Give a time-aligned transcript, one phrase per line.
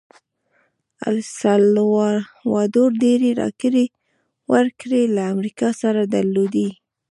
[1.13, 3.85] السلوادور ډېرې راکړې
[4.53, 6.69] ورکړې له امریکا سره درلودې.